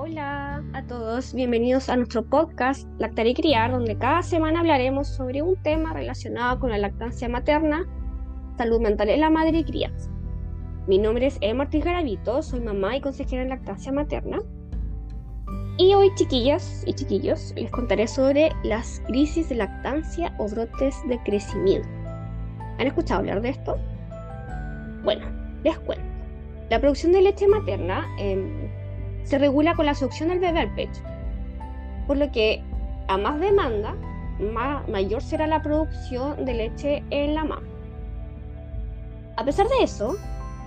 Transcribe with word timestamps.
Hola 0.00 0.62
a 0.74 0.86
todos, 0.86 1.34
bienvenidos 1.34 1.88
a 1.88 1.96
nuestro 1.96 2.24
podcast 2.24 2.88
Lactar 3.00 3.26
y 3.26 3.34
Criar, 3.34 3.72
donde 3.72 3.98
cada 3.98 4.22
semana 4.22 4.60
hablaremos 4.60 5.08
sobre 5.08 5.42
un 5.42 5.60
tema 5.60 5.92
relacionado 5.92 6.60
con 6.60 6.70
la 6.70 6.78
lactancia 6.78 7.28
materna, 7.28 7.84
salud 8.56 8.80
mental 8.80 9.08
en 9.08 9.18
la 9.18 9.28
madre 9.28 9.58
y 9.58 9.64
crianza. 9.64 10.08
Mi 10.86 10.98
nombre 10.98 11.26
es 11.26 11.38
Emma 11.40 11.64
Ortiz 11.64 11.84
Garavito, 11.84 12.42
soy 12.42 12.60
mamá 12.60 12.94
y 12.94 13.00
consejera 13.00 13.42
en 13.42 13.48
lactancia 13.48 13.90
materna. 13.90 14.38
Y 15.78 15.92
hoy, 15.94 16.14
chiquillas 16.14 16.84
y 16.86 16.94
chiquillos, 16.94 17.52
les 17.56 17.72
contaré 17.72 18.06
sobre 18.06 18.52
las 18.62 19.02
crisis 19.08 19.48
de 19.48 19.56
lactancia 19.56 20.32
o 20.38 20.48
brotes 20.48 20.96
de 21.08 21.20
crecimiento. 21.24 21.88
¿Han 22.78 22.86
escuchado 22.86 23.18
hablar 23.18 23.40
de 23.42 23.48
esto? 23.48 23.76
Bueno, 25.02 25.26
les 25.64 25.76
cuento. 25.80 26.06
La 26.70 26.78
producción 26.78 27.10
de 27.10 27.22
leche 27.22 27.48
materna 27.48 28.06
eh, 28.20 28.67
se 29.28 29.38
regula 29.38 29.74
con 29.74 29.84
la 29.84 29.94
succión 29.94 30.30
del 30.40 30.56
al 30.56 30.72
pecho, 30.74 31.02
por 32.06 32.16
lo 32.16 32.32
que 32.32 32.64
a 33.08 33.18
más 33.18 33.38
demanda, 33.38 33.94
mayor 34.88 35.22
será 35.22 35.46
la 35.46 35.60
producción 35.60 36.46
de 36.46 36.54
leche 36.54 37.04
en 37.10 37.34
la 37.34 37.44
mama. 37.44 37.66
A 39.36 39.44
pesar 39.44 39.68
de 39.68 39.82
eso, 39.82 40.16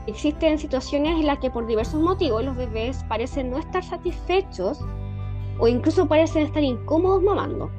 existen 0.06 0.60
situaciones 0.60 1.20
en 1.20 1.26
las 1.26 1.40
que 1.40 1.50
por 1.50 1.66
diversos 1.66 2.00
motivos 2.02 2.46
los 2.46 2.56
bebés 2.56 3.04
parecen 3.10 3.50
no 3.50 3.58
estar 3.58 3.84
satisfechos 3.84 4.80
o 5.58 5.68
incluso 5.68 6.08
parecen 6.08 6.44
estar 6.44 6.62
incómodos 6.62 7.24
mamando. 7.24 7.72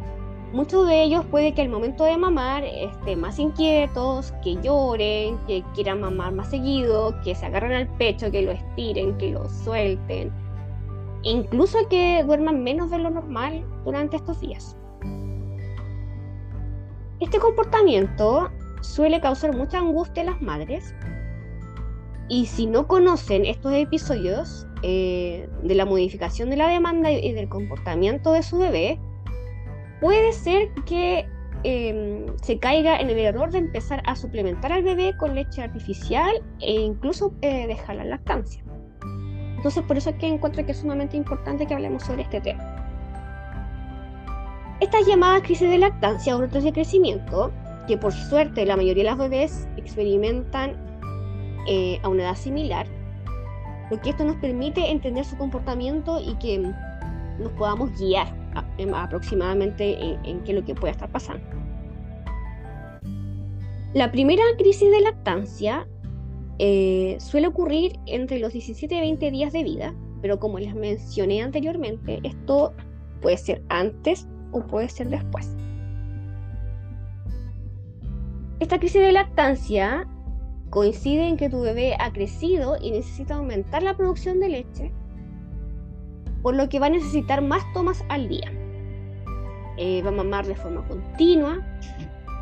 Muchos 0.53 0.89
de 0.89 1.05
ellos 1.05 1.25
puede 1.27 1.55
que 1.55 1.63
al 1.63 1.69
momento 1.69 2.03
de 2.03 2.17
mamar 2.19 2.65
estén 2.65 3.21
más 3.21 3.39
inquietos, 3.39 4.35
que 4.43 4.57
lloren, 4.61 5.39
que 5.47 5.63
quieran 5.75 6.01
mamar 6.01 6.33
más 6.33 6.51
seguido, 6.51 7.15
que 7.23 7.37
se 7.37 7.47
agarren 7.47 7.73
al 7.73 7.89
pecho, 7.99 8.33
que 8.33 8.43
lo 8.43 8.51
estiren, 8.51 9.17
que 9.17 9.31
lo 9.31 9.49
suelten, 9.49 10.42
incluso 11.23 11.79
que 11.89 12.23
duerman 12.25 12.63
menos 12.63 12.91
de 12.91 12.99
lo 12.99 13.11
normal 13.11 13.65
durante 13.85 14.17
estos 14.17 14.41
días. 14.41 14.77
Este 17.21 17.39
comportamiento 17.39 18.51
suele 18.81 19.21
causar 19.21 19.55
mucha 19.57 19.79
angustia 19.79 20.23
en 20.23 20.31
las 20.31 20.43
madres 20.43 20.95
y 22.29 22.47
si 22.47 22.67
no 22.67 22.89
conocen 22.89 23.45
estos 23.45 23.73
episodios 23.75 24.67
eh, 24.83 25.49
de 25.63 25.75
la 25.75 25.85
modificación 25.85 26.51
de 26.51 26.57
la 26.57 26.69
demanda 26.69 27.13
y 27.13 27.33
del 27.33 27.49
comportamiento 27.49 28.33
de 28.33 28.43
su 28.43 28.59
bebé, 28.59 28.99
puede 30.01 30.33
ser 30.33 30.71
que 30.87 31.29
em, 31.63 32.27
se 32.43 32.59
caiga 32.59 32.99
en 32.99 33.11
el 33.11 33.19
error 33.19 33.53
de 33.53 33.59
empezar 33.59 34.03
a 34.07 34.17
suplementar 34.17 34.73
al 34.73 34.83
bebé 34.83 35.17
con 35.17 35.35
leche 35.35 35.63
artificial 35.63 36.43
e 36.59 36.73
incluso 36.73 37.33
eh, 37.43 37.67
dejar 37.69 37.97
la 37.97 38.05
lactancia. 38.05 38.65
Entonces, 39.63 39.85
por 39.85 39.97
eso 39.97 40.11
es 40.11 40.17
que 40.17 40.27
encuentro 40.27 40.67
que 40.67 40.73
es 40.73 40.79
sumamente 40.79 41.17
importante 41.17 41.69
que 41.69 41.75
hablemos 41.75 42.03
sobre 42.03 42.23
este 42.23 42.41
tema. 42.41 42.65
Estas 44.81 45.07
llamadas 45.07 45.43
crisis 45.43 45.71
de 45.71 45.79
lactancia 45.79 46.35
o 46.35 46.39
brotes 46.39 46.65
de 46.65 46.73
crecimiento, 46.73 47.53
que 47.87 47.97
por 47.97 48.13
suerte 48.13 48.67
la 48.67 48.77
mayoría 48.77 49.05
de 49.05 49.11
las 49.11 49.19
bebés 49.19 49.69
experimentan 49.77 50.77
eh, 51.69 52.01
a 52.03 52.09
una 52.09 52.25
edad 52.25 52.35
similar, 52.35 52.89
porque 53.89 54.11
esto 54.11 54.25
nos 54.25 54.35
permite 54.39 54.91
entender 54.91 55.25
su 55.25 55.39
comportamiento 55.39 56.21
y 56.21 56.35
que 56.39 56.59
nos 56.59 57.53
podamos 57.53 57.97
guiar 58.01 58.35
aproximadamente 58.97 59.97
en, 60.25 60.43
qué 60.43 60.51
es 60.51 60.59
lo 60.59 60.65
que 60.65 60.75
puede 60.75 60.91
estar 60.91 61.09
pasando. 61.09 61.45
La 63.95 64.11
primera 64.11 64.43
crisis 64.59 64.91
de 64.91 65.03
lactancia 65.03 65.87
eh, 66.59 67.17
suele 67.21 67.47
ocurrir 67.47 67.99
entre 68.07 68.39
los 68.39 68.53
17 68.53 68.95
y 68.95 69.01
20 69.01 69.31
días 69.31 69.53
de 69.53 69.63
vida, 69.63 69.95
pero 70.21 70.39
como 70.39 70.59
les 70.59 70.75
mencioné 70.75 71.43
anteriormente, 71.43 72.21
esto 72.23 72.73
puede 73.21 73.37
ser 73.37 73.63
antes 73.69 74.29
o 74.53 74.61
puede 74.67 74.89
ser 74.89 75.09
después. 75.09 75.57
Esta 78.61 78.79
crisis 78.79 79.03
de 79.03 79.13
lactancia 79.13 80.07
coincide 80.71 81.27
en 81.27 81.37
que 81.37 81.51
tu 81.51 81.61
bebé 81.61 81.97
ha 81.99 82.13
crecido 82.13 82.77
y 82.81 82.93
necesita 82.93 83.35
aumentar 83.35 83.83
la 83.83 83.97
producción 83.97 84.41
de 84.41 84.49
leche 84.49 84.93
por 86.43 86.57
lo 86.57 86.69
que 86.69 86.81
va 86.81 86.87
a 86.87 86.91
necesitar 86.91 87.41
más 87.41 87.63
tomas 87.73 88.05
al 88.09 88.29
día. 88.29 88.53
Eh, 89.79 90.03
va 90.03 90.09
a 90.09 90.13
mamar 90.13 90.47
de 90.47 90.55
forma 90.55 90.87
continua, 90.87 91.59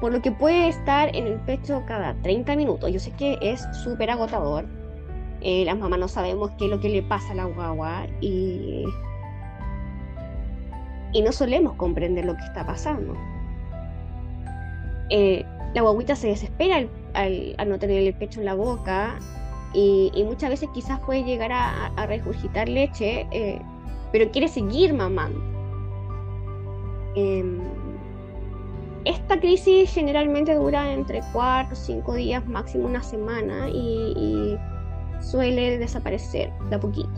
por 0.01 0.13
lo 0.13 0.23
que 0.23 0.33
puede 0.33 0.69
estar 0.69 1.15
en 1.15 1.27
el 1.27 1.39
pecho 1.41 1.83
cada 1.87 2.15
30 2.23 2.57
minutos. 2.57 2.91
Yo 2.91 2.99
sé 2.99 3.11
que 3.13 3.39
es 3.43 3.67
súper 3.85 4.11
agotador. 4.11 4.67
Eh, 5.43 5.65
las 5.65 5.79
mamás 5.79 5.99
no 5.99 6.09
sabemos 6.09 6.51
qué 6.59 6.67
es 6.67 6.71
lo 6.71 6.81
que 6.81 6.89
le 6.89 7.03
pasa 7.03 7.33
a 7.33 7.35
la 7.35 7.45
guagua 7.45 8.07
y, 8.21 8.85
y 11.13 11.23
no 11.23 11.33
solemos 11.33 11.75
comprender 11.75 12.25
lo 12.25 12.37
que 12.37 12.45
está 12.45 12.67
pasando. 12.67 13.15
Eh, 15.11 15.45
la 15.75 15.83
guaguita 15.83 16.17
se 16.17 16.29
desespera 16.29 16.87
al, 17.15 17.57
no 17.69 17.79
tener 17.79 18.03
el 18.03 18.15
pecho 18.15 18.41
en 18.41 18.47
la 18.47 18.55
boca 18.55 19.19
y, 19.73 20.11
muchas 20.25 20.51
veces 20.51 20.69
quizás 20.75 20.99
puede 21.01 21.25
llegar 21.25 21.53
a, 21.53 21.87
a 21.97 22.07
regurgitar 22.07 22.69
leche 22.69 23.27
pero 24.13 24.31
quiere 24.31 24.49
seguir 24.49 24.95
mamando. 24.95 25.41
Esta 29.05 29.41
crisis 29.41 29.91
generalmente 29.91 30.55
dura 30.55 30.93
entre 30.93 31.21
4 31.33 31.73
o 31.73 31.77
5 31.77 32.15
días, 32.15 32.47
máximo 32.47 32.87
una 32.87 33.03
semana, 33.03 33.69
y, 33.69 34.59
suele 35.21 35.79
desaparecer 35.79 36.51
de 36.71 36.77
a 36.77 36.81
poquito. 36.81 37.11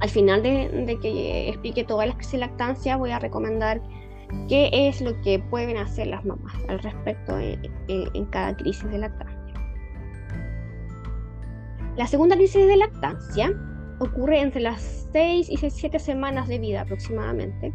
Al 0.00 0.08
final 0.08 0.42
de, 0.42 0.98
que 1.00 1.48
explique 1.48 1.84
todas 1.84 2.06
las 2.06 2.16
crisis 2.16 2.32
de 2.32 2.38
lactancia, 2.38 2.96
voy 2.96 3.10
a 3.10 3.18
recomendar 3.18 3.80
qué 4.48 4.70
es 4.72 5.00
lo 5.00 5.20
que 5.22 5.38
pueden 5.38 5.76
hacer 5.76 6.08
las 6.08 6.24
mamás 6.24 6.54
al 6.68 6.78
respecto 6.80 7.38
en 7.38 8.24
cada 8.26 8.56
crisis 8.56 8.90
de 8.90 8.98
lactancia. 8.98 9.40
La 11.96 12.06
segunda 12.06 12.36
crisis 12.36 12.66
de 12.66 12.76
lactancia 12.76 13.52
ocurre 13.98 14.40
entre 14.40 14.62
las 14.62 15.08
6 15.12 15.50
y 15.50 15.56
7 15.56 15.98
semanas 15.98 16.48
de 16.48 16.58
vida 16.58 16.80
aproximadamente, 16.82 17.74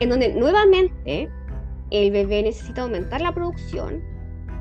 en 0.00 0.10
donde 0.10 0.32
nuevamente 0.34 1.30
el 1.90 2.10
bebé 2.10 2.42
necesita 2.42 2.82
aumentar 2.82 3.20
la 3.20 3.32
producción, 3.32 4.02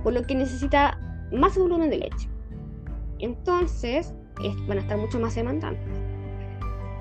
por 0.03 0.13
lo 0.13 0.23
que 0.23 0.35
necesita 0.35 0.99
más 1.31 1.57
volumen 1.57 1.89
de 1.89 1.97
leche. 1.97 2.29
Entonces, 3.19 4.13
van 4.67 4.77
a 4.77 4.81
estar 4.81 4.97
mucho 4.97 5.19
más 5.19 5.35
demandantes. 5.35 5.99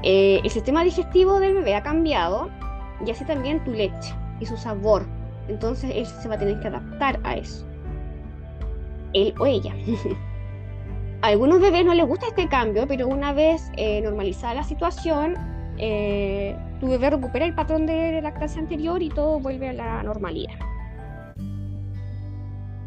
Eh, 0.02 0.41
el 0.42 0.50
sistema 0.50 0.84
digestivo 0.84 1.41
del 1.41 1.54
bebé 1.54 1.75
ha 1.75 1.82
cambiado 1.82 2.50
y 3.04 3.10
así 3.10 3.25
también 3.25 3.62
tu 3.64 3.72
leche 3.72 4.14
y 4.41 4.46
su 4.46 4.56
sabor. 4.56 5.06
Entonces, 5.48 5.92
él 5.94 6.06
se 6.06 6.28
va 6.28 6.34
a 6.34 6.38
tener 6.38 6.58
que 6.60 6.69
adaptar 6.69 7.20
a 7.25 7.36
eso. 7.36 7.66
Él 9.12 9.34
o 9.38 9.46
ella. 9.46 9.75
A 11.22 11.28
algunos 11.28 11.60
bebés 11.60 11.84
no 11.84 11.94
les 11.94 12.06
gusta 12.06 12.26
este 12.26 12.46
cambio, 12.46 12.86
pero 12.86 13.08
una 13.08 13.32
vez 13.32 13.72
eh, 13.78 14.02
normalizada 14.02 14.52
la 14.52 14.64
situación, 14.64 15.34
eh, 15.78 16.54
tu 16.81 16.88
bebé 16.88 17.10
recupera 17.10 17.44
el 17.44 17.54
patrón 17.54 17.87
de 17.87 18.20
lactancia 18.22 18.60
anterior 18.60 19.03
y 19.03 19.09
todo 19.09 19.41
vuelve 19.41 19.69
a 19.69 19.72
la 19.72 20.03
normalidad. 20.03 20.54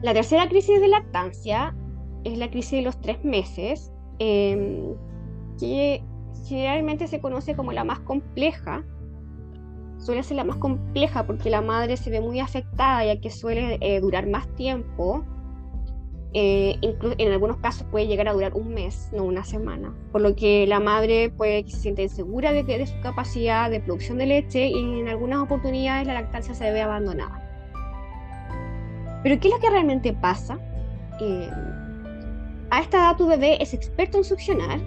La 0.01 0.13
tercera 0.13 0.47
crisis 0.47 0.79
de 0.79 0.87
lactancia 0.87 1.75
es 2.23 2.37
la 2.37 2.49
crisis 2.49 2.71
de 2.71 2.81
los 2.83 2.99
tres 3.01 3.23
meses, 3.23 3.91
em, 4.19 4.95
que 5.59 6.01
generalmente 6.47 7.07
se 7.07 7.19
conoce 7.19 7.55
como 7.55 7.73
la 7.73 7.83
más 7.83 7.99
compleja. 7.99 8.83
Suele 9.97 10.23
ser 10.23 10.37
la 10.37 10.45
más 10.45 10.55
compleja 10.57 11.25
porque 11.25 11.49
la 11.49 11.61
madre 11.61 11.97
se 11.97 12.09
ve 12.09 12.21
muy 12.21 12.39
afectada 12.39 13.03
ya 13.03 13.19
que 13.19 13.29
suele 13.29 13.77
eh, 13.81 13.99
durar 13.99 14.27
más 14.27 14.47
tiempo 14.55 15.25
eh, 16.33 16.77
en 16.81 17.31
algunos 17.31 17.57
casos 17.57 17.87
puede 17.89 18.07
llegar 18.07 18.27
a 18.27 18.33
durar 18.33 18.53
un 18.53 18.73
mes, 18.73 19.09
no 19.11 19.23
una 19.23 19.43
semana, 19.43 19.93
por 20.11 20.21
lo 20.21 20.35
que 20.35 20.67
la 20.67 20.79
madre 20.79 21.29
puede 21.29 21.63
que 21.63 21.71
se 21.71 21.77
siente 21.77 22.03
insegura 22.03 22.51
de, 22.53 22.63
de 22.63 22.85
su 22.85 22.99
capacidad 23.01 23.69
de 23.71 23.79
producción 23.79 24.19
de 24.19 24.27
leche 24.27 24.67
y 24.67 24.99
en 24.99 25.07
algunas 25.07 25.39
oportunidades 25.39 26.05
la 26.05 26.13
lactancia 26.13 26.53
se 26.53 26.71
ve 26.71 26.81
abandonada. 26.81 27.45
Pero 29.23 29.39
¿qué 29.39 29.47
es 29.47 29.53
lo 29.53 29.59
que 29.59 29.69
realmente 29.69 30.13
pasa? 30.13 30.59
Eh, 31.19 31.49
a 32.69 32.81
esta 32.81 32.97
edad 32.97 33.17
tu 33.17 33.27
bebé 33.27 33.61
es 33.61 33.73
experto 33.73 34.19
en 34.19 34.23
succionar 34.23 34.79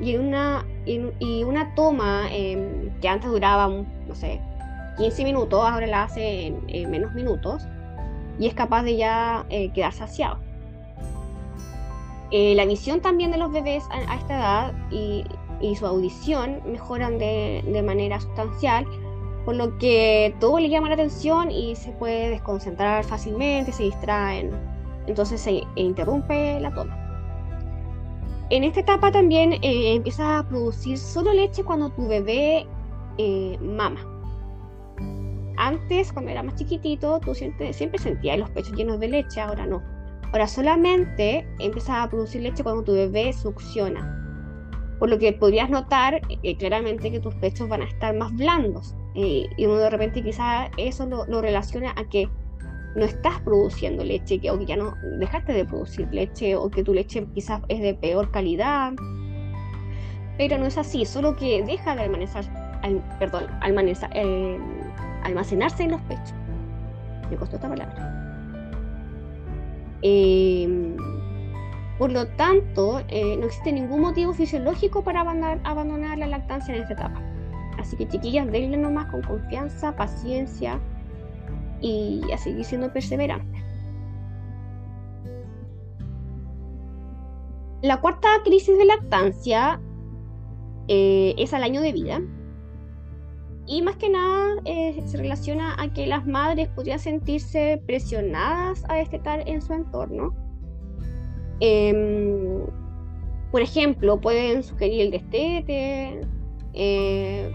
y, 0.00 0.14
en 0.14 0.28
una, 0.28 0.64
y 0.86 1.42
una 1.42 1.74
toma 1.74 2.28
em, 2.30 2.90
que 3.00 3.08
antes 3.08 3.28
duraba, 3.30 3.68
no 3.68 4.14
sé, 4.14 4.40
15 4.96 5.24
minutos, 5.24 5.60
ahora 5.60 5.86
la 5.86 6.04
hace 6.04 6.46
en, 6.46 6.90
menos 6.90 7.12
minutos 7.14 7.66
y 8.38 8.46
es 8.46 8.54
capaz 8.54 8.84
de 8.84 8.96
ya 8.96 9.44
eh, 9.50 9.70
quedar 9.72 9.92
saciado. 9.92 10.47
Eh, 12.30 12.54
la 12.54 12.66
visión 12.66 13.00
también 13.00 13.30
de 13.30 13.38
los 13.38 13.50
bebés 13.50 13.84
a, 13.90 14.14
esta 14.14 14.36
edad 14.36 14.72
y, 14.90 15.24
su 15.76 15.86
audición 15.86 16.60
mejoran 16.66 17.18
de, 17.18 17.82
manera 17.84 18.20
sustancial, 18.20 18.86
por 19.44 19.56
lo 19.56 19.76
que 19.78 20.34
todo 20.38 20.58
le 20.60 20.68
llama 20.68 20.88
la 20.88 20.94
atención 20.94 21.50
y 21.50 21.74
se 21.74 21.90
puede 21.92 22.30
desconcentrar 22.30 23.02
fácilmente, 23.04 23.72
se 23.72 23.84
distraen, 23.84 24.50
entonces 25.06 25.40
se 25.40 25.62
interrumpe 25.74 26.60
la 26.60 26.72
toma. 26.74 26.96
en 28.50 28.62
esta 28.62 28.80
etapa 28.80 29.10
también 29.10 29.54
eh, 29.54 29.94
empiezas 29.94 30.40
a 30.40 30.48
producir 30.48 30.96
solo 30.98 31.32
leche 31.32 31.64
cuando 31.64 31.90
tu 31.90 32.06
bebé 32.06 32.66
eh, 33.16 33.58
mama. 33.60 34.00
Antes, 35.56 36.12
cuando 36.12 36.30
era 36.30 36.44
más 36.44 36.54
chiquitito, 36.54 37.18
tú 37.18 37.34
siempre, 37.34 37.72
siempre 37.72 37.98
sentías 37.98 38.38
los 38.38 38.48
pechos 38.50 38.74
llenos 38.74 39.00
de 39.00 39.08
leche, 39.08 39.40
ahora 39.40 39.66
no. 39.66 39.82
Ahora 40.32 40.46
solamente 40.46 41.46
empiezas 41.58 41.96
a 42.04 42.08
producir 42.08 42.42
leche 42.42 42.62
cuando 42.62 42.84
tu 42.84 42.92
bebé 42.92 43.32
succiona. 43.32 44.14
Por 44.98 45.08
lo 45.08 45.18
que 45.18 45.32
podrías 45.32 45.70
notar 45.70 46.20
eh, 46.42 46.56
claramente 46.56 47.10
que 47.10 47.20
tus 47.20 47.34
pechos 47.36 47.68
van 47.68 47.82
a 47.82 47.86
estar 47.86 48.14
más 48.14 48.34
blandos. 48.34 48.94
y 49.14 49.48
uno 49.64 49.76
de 49.76 49.90
repente 49.90 50.22
quizás 50.22 50.70
eso 50.76 51.06
lo, 51.06 51.24
lo 51.26 51.40
relaciona 51.40 51.92
a 51.96 52.08
que 52.08 52.28
no 52.94 53.04
estás 53.04 53.40
produciendo 53.40 54.04
leche 54.04 54.38
que, 54.38 54.50
o 54.50 54.58
que 54.58 54.66
ya 54.66 54.76
no 54.76 54.94
dejaste 55.18 55.52
de 55.52 55.64
producir 55.64 56.08
leche 56.12 56.56
o 56.56 56.70
que 56.70 56.82
tu 56.82 56.92
leche 56.92 57.26
quizás 57.34 57.62
es 57.68 57.80
de 57.80 57.94
peor 57.94 58.30
calidad. 58.30 58.92
Pero 60.36 60.58
no 60.58 60.66
es 60.66 60.78
así, 60.78 61.04
solo 61.04 61.36
que 61.36 61.62
deja 61.64 61.96
de 61.96 62.08
perdón, 63.18 63.46
eh, 64.14 64.58
almacenarse 65.24 65.84
en 65.84 65.90
los 65.92 66.00
pechos. 66.02 66.34
Me 67.30 67.36
costó 67.36 67.56
esta 67.56 67.68
palabra. 67.68 68.17
Em, 70.02 70.96
por 71.98 72.12
lo 72.12 72.26
tanto, 72.28 73.02
eh, 73.08 73.36
no 73.36 73.46
existe 73.46 73.72
ningún 73.72 74.00
motivo 74.00 74.32
fisiológico 74.32 75.02
para 75.02 75.20
abandonar, 75.20 76.18
la 76.18 76.26
lactancia 76.26 76.74
en 76.74 76.82
esta 76.82 76.94
etapa. 76.94 77.20
Así 77.78 77.96
que 77.96 78.06
chiquillas, 78.06 78.50
denle 78.50 78.76
nomás 78.76 79.06
con 79.06 79.22
confianza, 79.22 79.94
paciencia 79.96 80.80
y 81.80 82.22
a 82.32 82.38
seguir 82.38 82.64
siendo 82.64 82.92
perseverante. 82.92 83.64
La 87.82 88.00
cuarta 88.00 88.28
crisis 88.44 88.76
de 88.76 88.84
lactancia 88.84 89.80
eh, 90.88 91.34
es 91.38 91.54
al 91.54 91.62
año 91.62 91.80
de 91.80 91.92
vida. 91.92 92.20
Y 93.68 93.82
más 93.82 93.96
que 93.96 94.08
nada 94.08 94.56
eh, 94.64 95.00
se 95.04 95.18
relaciona 95.18 95.76
a 95.78 95.92
que 95.92 96.06
las 96.06 96.26
madres 96.26 96.68
podrían 96.68 96.98
sentirse 96.98 97.80
presionadas 97.86 98.82
a 98.88 98.94
destetar 98.94 99.46
en 99.46 99.60
su 99.60 99.74
entorno. 99.74 100.34
Em, 101.60 102.64
por 103.50 103.60
ejemplo, 103.60 104.18
pueden 104.20 104.62
sugerir 104.62 105.02
el 105.02 105.10
destete, 105.10 106.20
eh, 106.72 107.52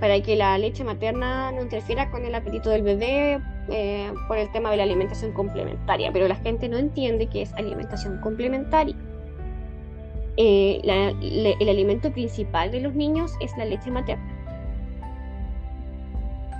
para 0.00 0.20
que 0.22 0.34
la 0.34 0.56
leche 0.56 0.82
materna 0.82 1.52
no 1.52 1.62
interfiera 1.62 2.10
con 2.10 2.24
el 2.24 2.34
apetito 2.34 2.70
del 2.70 2.82
bebé 2.82 3.38
eh, 3.68 4.10
por 4.28 4.38
el 4.38 4.50
tema 4.52 4.70
de 4.70 4.78
la 4.78 4.84
alimentación 4.84 5.32
complementaria, 5.32 6.10
pero 6.10 6.26
la 6.26 6.36
gente 6.36 6.68
no 6.70 6.78
entiende 6.78 7.26
que 7.26 7.42
es 7.42 7.52
alimentación 7.54 8.18
complementaria. 8.22 8.96
Eh, 10.38 10.80
el 11.60 11.68
alimento 11.68 12.10
principal 12.12 12.70
de 12.70 12.80
los 12.80 12.94
niños 12.94 13.34
es 13.40 13.54
la 13.58 13.66
leche 13.66 13.90
materna. 13.90 14.39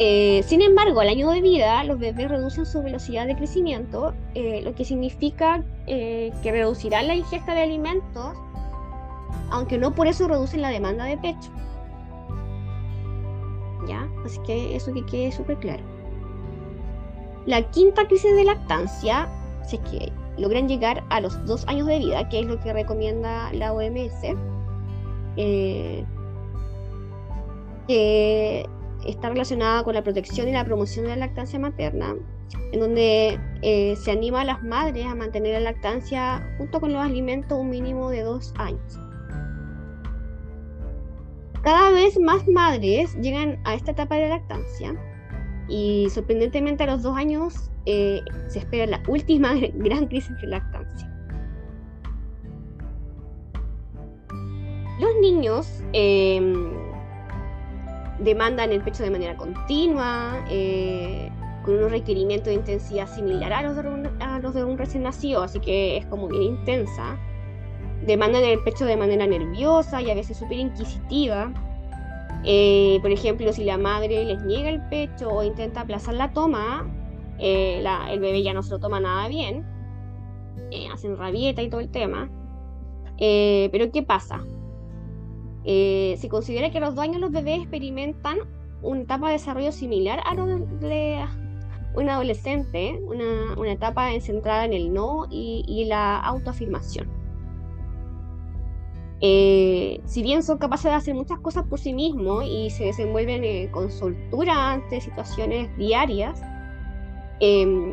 Eh, 0.02 0.42
sin 0.46 0.62
embargo, 0.62 1.00
al 1.00 1.08
año 1.08 1.30
de 1.30 1.42
vida, 1.42 1.84
los 1.84 1.98
bebés 1.98 2.30
reducen 2.30 2.64
su 2.64 2.82
velocidad 2.82 3.26
de 3.26 3.36
crecimiento, 3.36 4.14
lo 4.34 4.74
que 4.74 4.84
significa 4.84 5.62
que 5.86 6.32
reducirán 6.42 7.06
la 7.06 7.14
ingesta 7.14 7.54
de 7.54 7.62
alimentos, 7.62 8.34
aunque 9.50 9.76
no 9.76 9.94
por 9.94 10.06
eso 10.06 10.26
reducen 10.26 10.62
la 10.62 10.70
demanda 10.70 11.04
de 11.04 11.18
pecho. 11.18 11.50
¿Ya? 13.86 14.08
Así 14.24 14.38
que 14.46 14.74
eso 14.74 14.92
que 14.94 15.04
quede 15.04 15.32
súper 15.32 15.58
claro. 15.58 15.82
La 17.46 17.62
quinta 17.70 18.06
crisis 18.06 18.34
de 18.36 18.44
lactancia, 18.44 19.28
si 19.66 19.76
es 19.76 19.82
que 19.82 20.12
logran 20.38 20.68
llegar 20.68 21.02
a 21.10 21.20
los 21.20 21.44
dos 21.46 21.66
años 21.68 21.86
de 21.86 21.98
vida, 21.98 22.28
que 22.28 22.40
es 22.40 22.46
lo 22.46 22.60
que 22.60 22.72
recomienda 22.72 23.52
la 23.52 23.72
OMS, 23.72 24.36
eh, 25.36 26.04
que 27.88 28.68
está 29.06 29.28
relacionada 29.28 29.82
con 29.84 29.94
la 29.94 30.02
protección 30.02 30.48
y 30.48 30.52
la 30.52 30.64
promoción 30.64 31.06
de 31.06 31.10
la 31.10 31.26
lactancia 31.26 31.58
materna, 31.58 32.14
en 32.72 32.80
donde 32.80 33.38
eh, 33.62 33.96
se 33.96 34.10
anima 34.10 34.42
a 34.42 34.44
las 34.44 34.62
madres 34.62 35.06
a 35.06 35.14
mantener 35.14 35.54
la 35.54 35.72
lactancia 35.72 36.54
junto 36.58 36.80
con 36.80 36.92
los 36.92 37.02
alimentos 37.02 37.58
un 37.58 37.70
mínimo 37.70 38.10
de 38.10 38.22
dos 38.22 38.52
años. 38.56 38.98
Cada 41.62 41.90
vez 41.90 42.18
más 42.18 42.48
madres 42.48 43.14
llegan 43.20 43.60
a 43.64 43.74
esta 43.74 43.90
etapa 43.90 44.16
de 44.16 44.30
lactancia 44.30 44.94
y 45.68 46.08
sorprendentemente 46.10 46.84
a 46.84 46.86
los 46.86 47.02
dos 47.02 47.16
años 47.16 47.70
eh, 47.86 48.22
se 48.48 48.60
espera 48.60 48.86
la 48.86 49.02
última 49.08 49.54
gran 49.74 50.06
crisis 50.06 50.36
de 50.40 50.46
lactancia. 50.46 51.06
Los 55.00 55.16
niños 55.20 55.82
em, 55.94 56.79
demandan 58.20 58.72
el 58.72 58.82
pecho 58.82 59.02
de 59.02 59.10
manera 59.10 59.36
continua, 59.36 60.44
eh, 60.50 61.30
con 61.64 61.74
unos 61.74 61.90
requerimientos 61.90 62.46
de 62.46 62.54
intensidad 62.54 63.06
similar 63.08 63.52
a 63.52 63.62
los, 63.62 63.76
de 63.76 63.88
un, 63.88 64.22
a 64.22 64.38
los 64.38 64.54
de 64.54 64.64
un 64.64 64.78
recién 64.78 65.02
nacido, 65.02 65.42
así 65.42 65.60
que 65.60 65.98
es 65.98 66.06
como 66.06 66.28
bien 66.28 66.42
intensa. 66.42 67.18
Demandan 68.06 68.44
el 68.44 68.62
pecho 68.62 68.84
de 68.86 68.96
manera 68.96 69.26
nerviosa 69.26 70.00
y 70.00 70.10
a 70.10 70.14
veces 70.14 70.38
súper 70.38 70.58
inquisitiva 70.58 71.52
eh, 72.44 72.98
por 73.02 73.10
ejemplo, 73.10 73.52
si 73.52 73.64
la 73.64 73.76
madre 73.76 74.24
les 74.24 74.42
niega 74.44 74.70
el 74.70 74.80
pecho 74.88 75.28
o 75.28 75.42
intenta 75.44 75.82
aplazar 75.82 76.14
la 76.14 76.32
toma, 76.32 76.88
eh, 77.38 77.84
el 78.10 78.20
bebé 78.20 78.42
ya 78.42 78.54
no 78.54 78.62
se 78.62 78.70
lo 78.70 78.80
toma 78.80 79.00
nada 79.00 79.28
bien, 79.28 79.66
eh, 80.70 80.88
hacen 80.92 81.16
rabieta 81.16 81.62
y 81.62 81.68
todo 81.68 81.80
el 81.80 81.90
tema. 81.90 82.30
pero 83.18 83.90
¿qué 83.92 84.02
pasa? 84.02 84.42
Se 85.64 86.28
considera 86.28 86.70
que 86.70 86.80
los 86.80 86.94
dos 86.94 87.04
años 87.04 87.20
los 87.20 87.30
bebés 87.30 87.60
experimentan 87.60 88.38
una 88.82 89.02
etapa 89.02 89.26
de 89.26 89.32
desarrollo 89.34 89.72
similar 89.72 90.20
a 90.24 90.34
de 90.34 91.24
un 91.94 92.08
adolescente, 92.08 92.98
una, 93.04 93.72
etapa 93.72 94.08
centrada 94.20 94.64
en 94.64 94.72
el 94.72 94.92
no 94.92 95.26
y 95.30 95.84
la 95.86 96.18
autoafirmación. 96.20 97.20
Eh, 99.22 100.00
si 100.06 100.22
bien 100.22 100.42
son 100.42 100.56
capaces 100.56 100.84
de 100.90 100.96
hacer 100.96 101.14
muchas 101.14 101.38
cosas 101.40 101.66
por 101.66 101.78
sí 101.78 101.92
mismos 101.92 102.44
y 102.46 102.70
se 102.70 102.84
desenvuelven 102.84 103.44
eh, 103.44 103.68
con 103.70 103.90
soltura 103.90 104.72
ante 104.72 105.00
situaciones 105.00 105.76
diarias, 105.76 106.40
em, 107.40 107.92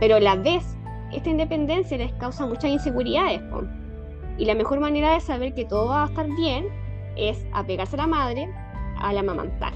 pero 0.00 0.16
a 0.16 0.20
la 0.20 0.36
vez 0.36 0.64
esta 1.12 1.28
independencia 1.28 1.98
les 1.98 2.12
causa 2.14 2.46
muchas 2.46 2.70
inseguridades. 2.70 3.42
Y 4.38 4.46
la 4.46 4.54
mejor 4.54 4.80
manera 4.80 5.12
de 5.12 5.20
saber 5.20 5.54
que 5.54 5.66
todo 5.66 5.88
va 5.88 6.04
a 6.04 6.06
estar 6.06 6.26
bien 6.34 6.66
es 7.16 7.44
apegarse 7.52 7.96
a 7.96 7.98
la 7.98 8.06
madre 8.06 8.48
al 8.98 9.18
amamantar. 9.18 9.72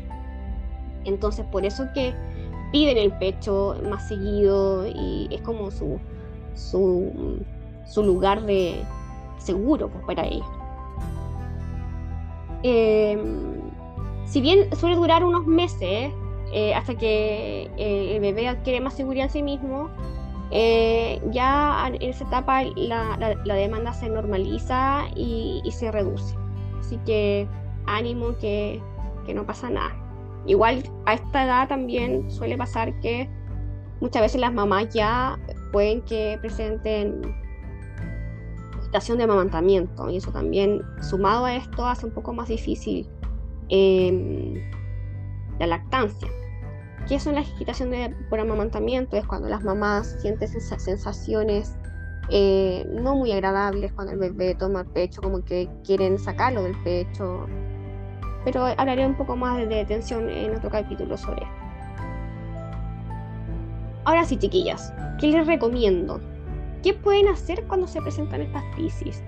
Entonces 1.05 1.45
por 1.47 1.65
eso 1.65 1.85
que 1.95 2.15
piden 2.73 2.99
el 2.99 3.13
pecho 3.13 3.77
más 3.89 4.09
seguido 4.09 4.87
y 4.87 5.29
es 5.31 5.41
como 5.43 5.71
su, 5.71 5.99
su, 6.55 7.41
su 7.87 8.03
lugar 8.03 8.43
de 8.43 8.83
seguro 9.39 9.89
pues, 9.89 10.05
para 10.05 10.27
ellos. 10.27 10.47
Em, 12.63 13.61
si 14.27 14.41
bien 14.41 14.75
suele 14.77 14.97
durar 14.97 15.25
unos 15.25 15.47
meses 15.47 16.13
eh, 16.53 16.75
hasta 16.75 16.95
que 16.95 17.71
eh, 17.77 18.17
el 18.17 18.21
bebé 18.21 18.49
adquiere 18.49 18.81
más 18.81 18.95
seguridad 18.95 19.27
en 19.27 19.31
sí 19.31 19.43
mismo, 19.43 19.89
eh, 20.51 21.21
ya 21.31 21.91
en 21.93 22.03
esa 22.03 22.25
etapa 22.25 22.63
la, 22.75 23.37
demanda 23.45 23.93
se 23.93 24.09
normaliza 24.09 25.05
y, 25.15 25.63
se 25.71 25.91
reduce. 25.91 26.35
Así 26.89 26.97
que 27.05 27.47
ánimo 27.85 28.39
que, 28.39 28.81
que 29.27 29.35
no 29.35 29.45
pasa 29.45 29.69
nada. 29.69 29.95
Igual 30.47 30.83
a 31.05 31.13
esta 31.13 31.45
edad 31.45 31.69
también 31.69 32.31
suele 32.31 32.57
pasar 32.57 32.99
que 33.01 33.29
muchas 34.01 34.23
veces 34.23 34.41
las 34.41 34.55
mamás 34.55 34.89
ya 34.95 35.39
pueden 35.71 36.01
que 36.01 36.39
presenten 36.41 37.21
de 38.91 39.23
amamantamiento 39.23 40.09
y 40.09 40.17
eso 40.17 40.33
también 40.33 40.81
sumado 41.03 41.45
a 41.45 41.55
esto 41.55 41.85
hace 41.85 42.07
un 42.07 42.13
poco 42.13 42.33
más 42.33 42.49
difícil 42.49 43.07
em, 43.69 44.55
la 45.59 45.67
lactancia. 45.67 46.29
¿Qué 47.07 47.21
son 47.21 47.35
las 47.35 47.47
agitaciones 47.53 48.15
por 48.31 48.41
amamantamiento? 48.41 49.19
Es 49.19 49.27
cuando 49.27 49.51
las 49.51 49.63
mamás 49.63 50.17
sienten 50.23 50.49
sensaciones 50.49 51.77
eh, 52.31 52.87
no 52.91 53.17
muy 53.17 53.33
agradables 53.33 53.93
cuando 53.93 54.13
el 54.13 54.19
bebé 54.19 54.55
toma 54.55 54.81
el 54.81 54.87
pecho, 54.87 55.23
como 55.23 55.45
que 55.45 55.69
quieren 55.85 56.19
sacarlo 56.19 56.63
del 56.63 56.77
pecho. 56.83 57.47
Pero 58.45 58.65
hablaré 58.65 59.07
un 59.07 59.17
poco 59.17 59.37
más 59.37 59.57
de 59.57 59.67
detención 59.67 60.29
en 60.29 60.55
otro 60.55 60.71
capítulo 60.71 61.17
sobre 61.17 61.43
esto. 61.43 61.69
Ahora 64.05 64.25
sí, 64.25 64.37
chiquillas, 64.39 64.93
¿qué 65.21 65.29
les 65.29 65.47
recomiendo? 65.47 66.21
¿Qué 66.83 66.95
pueden 66.95 67.29
hacer 67.29 67.65
cuando 67.67 67.87
se 67.87 68.01
presentan 68.01 68.43
estas 68.43 68.63
crisis? 68.75 69.23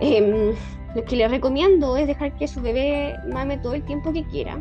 Em, 0.00 0.54
lo 0.94 1.04
que 1.04 1.16
les 1.16 1.30
recomiendo 1.30 1.96
es 1.96 2.06
dejar 2.06 2.36
que 2.36 2.46
su 2.46 2.60
bebé 2.60 3.16
mame 3.32 3.58
todo 3.58 3.74
el 3.74 3.82
tiempo 3.84 4.12
que 4.12 4.24
quiera, 4.24 4.58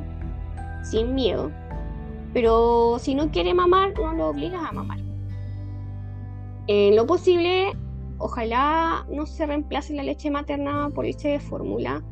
sin 0.83 1.13
miedo. 1.13 1.51
Pero 2.33 2.97
si 2.99 3.13
no 3.15 3.29
quiere 3.31 3.53
mamar, 3.53 3.93
no 3.99 4.13
lo 4.13 4.29
obligas 4.29 4.63
a 4.63 4.71
mamar. 4.71 5.00
En 6.67 6.95
lo 6.95 7.05
posible, 7.05 7.73
ojalá 8.17 9.05
no 9.09 9.25
se 9.25 9.45
reemplace 9.45 9.93
la 9.93 10.03
leche 10.03 10.29
materna 10.29 10.89
por 10.93 11.05
leche 11.05 11.29
de 11.29 11.39
fórmula. 11.39 12.03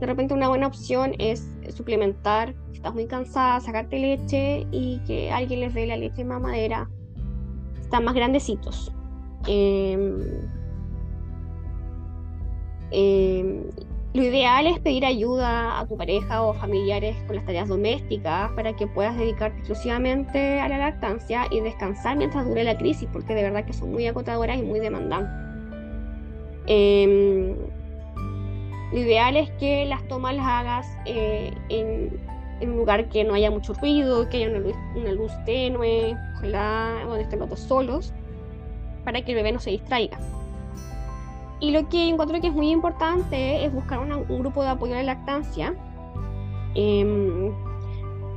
De 0.00 0.06
repente 0.06 0.34
una 0.34 0.48
buena 0.48 0.66
opción 0.66 1.14
es 1.18 1.48
suplementar, 1.74 2.54
si 2.70 2.76
estás 2.76 2.94
muy 2.94 3.06
cansada, 3.06 3.60
sacarte 3.60 3.98
leche 3.98 4.66
y 4.70 5.00
que 5.06 5.30
alguien 5.30 5.60
les 5.60 5.74
dé 5.74 5.86
la 5.86 5.96
leche 5.96 6.24
mamadera. 6.24 6.88
Están 7.80 8.04
más 8.04 8.14
grandecitos. 8.14 8.92
Em, 9.46 10.20
em, 12.90 13.45
lo 14.16 14.22
ideal 14.22 14.66
es 14.66 14.78
pedir 14.78 15.04
ayuda 15.04 15.78
a 15.78 15.86
tu 15.86 15.98
pareja 15.98 16.42
o 16.42 16.54
familiares 16.54 17.14
con 17.26 17.36
las 17.36 17.44
tareas 17.44 17.68
domésticas 17.68 18.50
para 18.52 18.74
que 18.74 18.86
puedas 18.86 19.14
dedicarte 19.18 19.58
exclusivamente 19.58 20.58
a 20.58 20.68
la 20.68 20.78
lactancia 20.78 21.46
y 21.50 21.60
descansar 21.60 22.16
mientras 22.16 22.46
dure 22.46 22.64
la 22.64 22.78
crisis, 22.78 23.06
porque 23.12 23.34
de 23.34 23.42
verdad 23.42 23.66
que 23.66 23.74
son 23.74 23.92
muy 23.92 24.06
agotadoras 24.06 24.56
y 24.56 24.62
muy 24.62 24.80
demandantes. 24.80 25.30
Em, 26.66 27.56
lo 28.92 28.98
ideal 28.98 29.36
es 29.36 29.50
que 29.50 29.84
las 29.84 30.02
tomas 30.08 30.34
las 30.34 30.46
hagas 30.46 30.86
eh, 31.04 31.52
en, 31.68 32.18
un 32.62 32.74
lugar 32.74 33.10
que 33.10 33.22
no 33.22 33.34
haya 33.34 33.50
mucho 33.50 33.74
ruido, 33.74 34.30
que 34.30 34.38
haya 34.38 34.48
una 34.48 34.60
luz, 34.60 34.76
una 34.94 35.12
luz 35.12 35.32
tenue, 35.44 36.16
ojalá 36.36 37.02
donde 37.04 37.24
estén 37.24 37.40
los 37.40 37.50
dos 37.50 37.60
solos, 37.60 38.14
para 39.04 39.20
que 39.22 39.32
el 39.32 39.36
bebé 39.36 39.52
no 39.52 39.60
se 39.60 39.72
distraiga. 39.72 40.18
Y 41.60 41.70
lo 41.70 41.88
que 41.88 42.08
encuentro 42.08 42.40
que 42.40 42.48
es 42.48 42.52
muy 42.52 42.70
importante 42.70 43.64
es 43.64 43.72
buscar 43.72 43.98
un 44.00 44.38
grupo 44.40 44.62
de 44.62 44.68
apoyo 44.68 44.94
a 44.94 44.98
la 44.98 45.14
lactancia 45.14 45.74
em, 46.74 47.50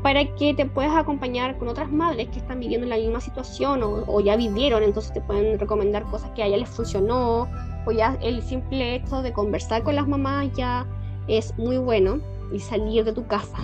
para 0.02 0.24
que 0.36 0.54
te 0.54 0.66
puedas 0.66 0.96
acompañar 0.96 1.58
con 1.58 1.68
otras 1.68 1.92
madres 1.92 2.30
que 2.30 2.40
están 2.40 2.62
viviendo 2.62 2.88
la 2.88 2.96
misma 2.96 3.20
situación 3.20 3.82
o, 3.84 4.20
ya 4.22 4.38
vivieron, 4.38 4.84
entonces 4.84 5.12
te 5.12 5.20
pueden 5.20 5.60
recomendar 5.60 6.04
cosas 6.06 6.32
que 6.32 6.44
a 6.44 6.46
ella 6.46 6.58
les 6.58 6.70
funcionó 6.70 7.50
o 7.86 7.92
ya 7.92 8.18
el 8.22 8.42
simple 8.42 8.96
hecho 8.96 9.22
de 9.22 9.34
conversar 9.34 9.84
con 9.84 9.96
las 9.96 10.08
mamás 10.08 10.50
ya 10.54 10.86
es 11.28 11.58
muy 11.58 11.78
bueno 11.78 12.20
y 12.54 12.60
salir 12.60 13.04
de 13.04 13.12
tu 13.12 13.28
casa. 13.28 13.58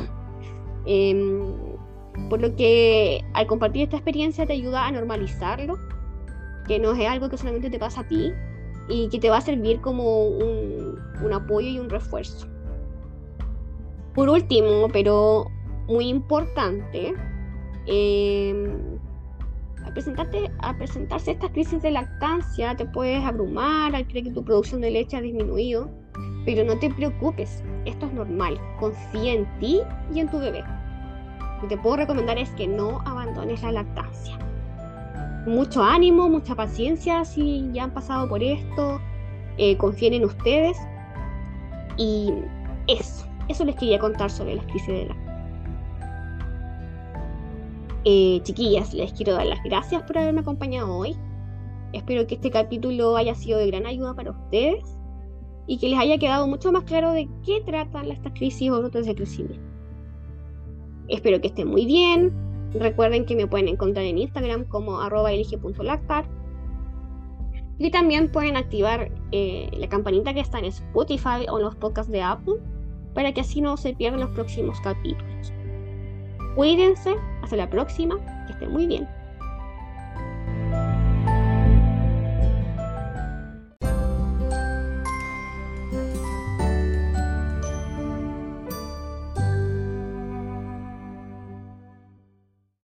Em, 0.85 1.45
por 2.29 2.41
lo 2.41 2.55
que 2.55 3.23
al 3.33 3.47
compartir 3.47 3.83
esta 3.83 3.95
experiencia 3.95 4.45
te 4.45 4.53
ayuda 4.53 4.85
a 4.85 4.91
normalizarlo, 4.91 5.77
que 6.67 6.79
no 6.79 6.93
es 6.93 7.07
algo 7.07 7.29
que 7.29 7.37
solamente 7.37 7.69
te 7.69 7.79
pasa 7.79 8.01
a 8.01 8.07
ti, 8.07 8.33
y 8.87 9.09
que 9.09 9.19
te 9.19 9.29
va 9.29 9.37
a 9.37 9.41
servir 9.41 9.81
como 9.81 10.27
un, 10.27 11.33
apoyo 11.33 11.67
y 11.67 11.79
un 11.79 11.89
refuerzo. 11.89 12.47
Por 14.13 14.29
último, 14.29 14.87
pero 14.93 15.47
muy 15.87 16.07
importante, 16.07 17.13
em, 17.87 18.99
al, 19.83 19.93
presentarte, 19.93 20.51
a 20.59 20.77
presentarse 20.77 21.31
estas 21.31 21.51
crisis 21.51 21.81
de 21.81 21.91
lactancia 21.91 22.75
te 22.75 22.85
puedes 22.85 23.23
abrumar 23.23 23.95
al 23.95 24.07
creer 24.07 24.25
que 24.25 24.31
tu 24.31 24.43
producción 24.43 24.81
de 24.81 24.91
leche 24.91 25.17
ha 25.17 25.21
disminuido, 25.21 25.89
pero 26.45 26.63
no 26.63 26.77
te 26.79 26.89
preocupes, 26.91 27.63
esto 27.85 28.05
es 28.05 28.13
normal, 28.13 28.59
confía 28.79 29.33
en 29.33 29.59
ti 29.59 29.81
y 30.13 30.19
en 30.19 30.29
tu 30.29 30.39
bebé. 30.39 30.63
Lo 31.55 31.61
que 31.61 31.75
te 31.75 31.77
puedo 31.81 31.97
recomendar 31.97 32.37
es 32.37 32.49
que 32.51 32.67
no 32.67 33.01
abandones 33.05 33.61
la 33.63 33.71
lactancia 33.71 34.37
mucho 35.45 35.83
ánimo, 35.83 36.29
mucha 36.29 36.55
paciencia 36.55 37.23
si 37.25 37.69
ya 37.73 37.85
han 37.85 37.93
pasado 37.93 38.27
por 38.27 38.41
esto, 38.41 38.99
eh, 39.57 39.77
confíen 39.77 40.13
en 40.13 40.25
ustedes. 40.25 40.77
Y 41.97 42.33
eso, 42.87 43.25
eso 43.47 43.63
les 43.65 43.75
quería 43.75 43.99
contar 43.99 44.29
sobre 44.29 44.55
las 44.55 44.65
crisis 44.65 44.87
de 44.87 45.05
la... 45.05 45.15
Eh, 48.03 48.39
chiquillas, 48.43 48.93
les 48.93 49.13
quiero 49.13 49.33
dar 49.33 49.47
las 49.47 49.63
gracias 49.63 50.03
por 50.03 50.17
haberme 50.17 50.41
acompañado 50.41 50.95
hoy. 50.95 51.15
Espero 51.93 52.27
que 52.27 52.35
este 52.35 52.51
capítulo 52.51 53.15
haya 53.15 53.33
sido 53.33 53.57
de 53.57 53.67
gran 53.67 53.85
ayuda 53.85 54.13
para 54.13 54.31
ustedes 54.31 54.97
y 55.67 55.77
que 55.77 55.89
les 55.89 55.97
haya 55.97 56.17
quedado 56.17 56.45
mucho 56.47 56.71
más 56.71 56.83
claro 56.83 57.11
de 57.11 57.27
qué 57.43 57.61
tratan 57.65 58.11
estas 58.11 58.33
crisis 58.33 58.69
o 58.69 58.79
brotes 58.79 59.07
de 59.07 59.15
crecimiento. 59.15 59.65
Espero 61.07 61.39
que 61.39 61.47
estén 61.47 61.67
muy 61.67 61.85
bien, 61.85 62.33
Recuerden 62.79 63.25
que 63.25 63.35
me 63.35 63.47
pueden 63.47 63.67
encontrar 63.67 64.05
en 64.05 64.17
Instagram 64.17 64.65
como 64.65 64.99
arroba 64.99 65.31
elige.lactar. 65.31 66.25
Y 67.77 67.91
también 67.91 68.31
pueden 68.31 68.55
activar 68.55 69.11
eh, 69.31 69.69
la 69.77 69.89
campanita 69.89 70.33
que 70.33 70.39
está 70.39 70.59
en 70.59 70.65
Spotify 70.65 71.45
o 71.49 71.57
en 71.57 71.65
los 71.65 71.75
podcasts 71.75 72.11
de 72.11 72.21
Apple 72.21 72.55
para 73.13 73.33
que 73.33 73.41
así 73.41 73.61
no 73.61 73.77
se 73.77 73.93
pierdan 73.93 74.19
los 74.19 74.29
próximos 74.31 74.79
capítulos. 74.81 75.53
Cuídense, 76.55 77.15
hasta 77.41 77.55
la 77.55 77.69
próxima, 77.69 78.17
que 78.45 78.53
estén 78.53 78.71
muy 78.71 78.87
bien. 78.87 79.07